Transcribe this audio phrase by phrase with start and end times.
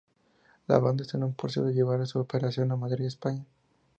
[0.67, 3.45] La banda está en proceso de llevar su operación a Madrid, España.